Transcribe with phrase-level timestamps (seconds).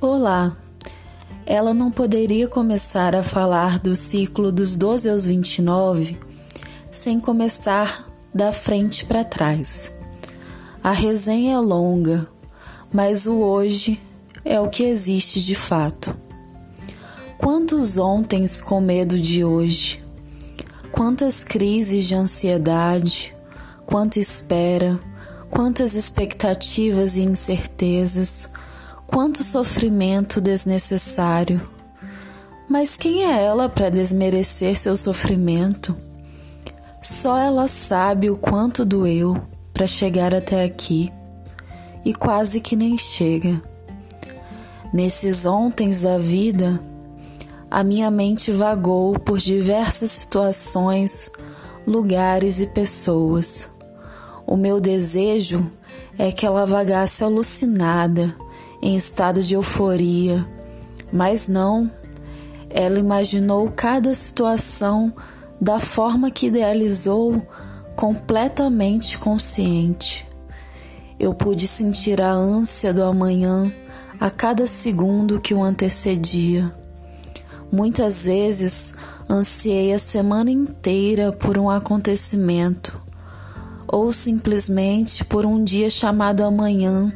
[0.00, 0.56] Olá!
[1.44, 6.16] Ela não poderia começar a falar do ciclo dos 12 aos 29
[6.88, 9.92] sem começar da frente para trás.
[10.84, 12.28] A resenha é longa,
[12.92, 14.00] mas o hoje
[14.44, 16.16] é o que existe de fato.
[17.36, 20.00] Quantos ontens com medo de hoje?
[20.92, 23.34] Quantas crises de ansiedade,
[23.84, 25.00] quanta espera,
[25.50, 28.48] quantas expectativas e incertezas
[29.08, 31.62] Quanto sofrimento desnecessário.
[32.68, 35.96] Mas quem é ela para desmerecer seu sofrimento?
[37.02, 39.40] Só ela sabe o quanto doeu
[39.72, 41.10] para chegar até aqui
[42.04, 43.60] e quase que nem chega.
[44.92, 46.78] Nesses ontens da vida,
[47.70, 51.30] a minha mente vagou por diversas situações,
[51.86, 53.70] lugares e pessoas.
[54.46, 55.64] O meu desejo
[56.18, 58.36] é que ela vagasse alucinada
[58.80, 60.46] em estado de euforia,
[61.12, 61.90] mas não.
[62.70, 65.12] Ela imaginou cada situação
[65.60, 67.42] da forma que idealizou,
[67.96, 70.26] completamente consciente.
[71.18, 73.72] Eu pude sentir a ânsia do amanhã
[74.20, 76.72] a cada segundo que o antecedia.
[77.72, 78.94] Muitas vezes
[79.28, 83.00] ansiei a semana inteira por um acontecimento,
[83.86, 87.12] ou simplesmente por um dia chamado amanhã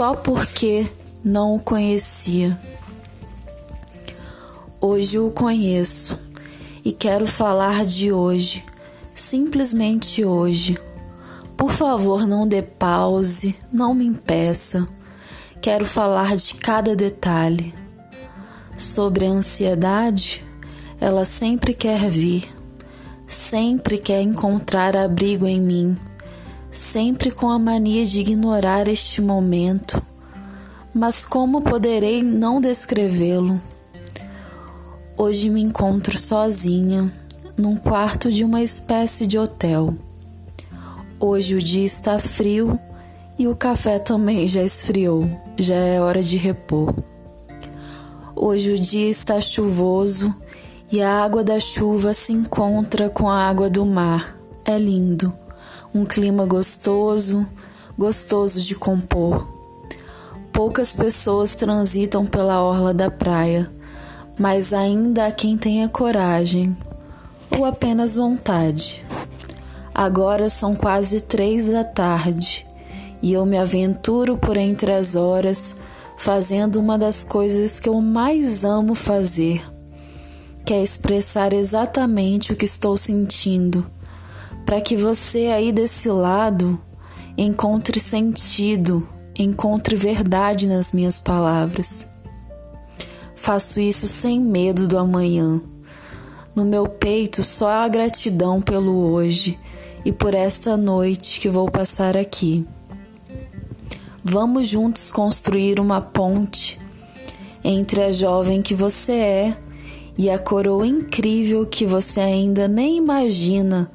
[0.00, 0.86] só porque
[1.22, 2.58] não o conhecia.
[4.80, 6.18] Hoje o conheço
[6.82, 8.64] e quero falar de hoje,
[9.14, 10.78] simplesmente hoje.
[11.54, 14.88] Por favor, não dê pause, não me impeça.
[15.60, 17.74] Quero falar de cada detalhe.
[18.78, 20.42] Sobre a ansiedade,
[20.98, 22.48] ela sempre quer vir,
[23.26, 26.09] sempre quer encontrar abrigo em mim
[26.70, 30.02] sempre com a mania de ignorar este momento.
[30.94, 33.60] Mas como poderei não descrevê-lo?
[35.16, 37.12] Hoje me encontro sozinha,
[37.56, 39.94] num quarto de uma espécie de hotel.
[41.18, 42.78] Hoje o dia está frio
[43.38, 45.28] e o café também já esfriou,
[45.58, 46.94] já é hora de repor.
[48.34, 50.34] Hoje o dia está chuvoso
[50.90, 54.36] e a água da chuva se encontra com a água do mar.
[54.64, 55.34] É lindo
[55.92, 57.46] um clima gostoso,
[57.98, 59.46] gostoso de compor.
[60.52, 63.70] Poucas pessoas transitam pela orla da praia,
[64.38, 66.76] mas ainda há quem tenha coragem
[67.50, 69.04] ou apenas vontade.
[69.92, 72.66] Agora são quase três da tarde
[73.20, 75.76] e eu me aventuro por entre as horas
[76.16, 79.62] fazendo uma das coisas que eu mais amo fazer,
[80.64, 83.84] que é expressar exatamente o que estou sentindo
[84.64, 86.80] para que você aí desse lado
[87.36, 92.08] encontre sentido, encontre verdade nas minhas palavras.
[93.34, 95.60] Faço isso sem medo do amanhã.
[96.54, 99.58] No meu peito só há gratidão pelo hoje
[100.04, 102.66] e por esta noite que vou passar aqui.
[104.22, 106.78] Vamos juntos construir uma ponte
[107.64, 109.56] entre a jovem que você é
[110.18, 113.90] e a coroa incrível que você ainda nem imagina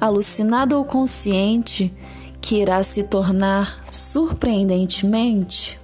[0.00, 1.92] alucinado ou consciente,
[2.40, 5.78] que irá se tornar surpreendentemente